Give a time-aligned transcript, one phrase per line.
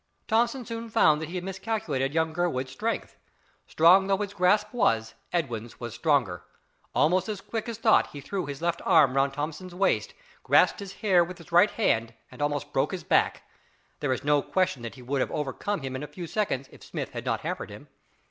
[0.27, 3.17] Thomson soon found that he had miscalculated young Gurwood's strength.
[3.67, 6.43] Strong though his grasp was, Edwin's was stronger.
[6.95, 10.91] Almost as quick as thought he threw his left arm round Thomson's waist, grasped his
[11.05, 13.43] hair with his right hand, and almost broke his back.
[13.99, 16.81] There is no question that he would have overcome him in a few seconds if
[16.83, 17.87] Smith had not hampered him.